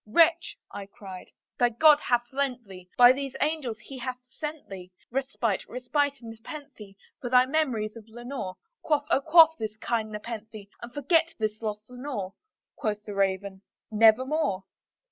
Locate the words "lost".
11.61-11.87